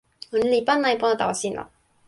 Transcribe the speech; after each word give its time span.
ona 0.35 0.47
li 0.53 0.59
pana 0.67 0.87
e 0.93 0.99
pona 1.01 1.19
tawa 1.19 1.33
sina. 1.41 1.63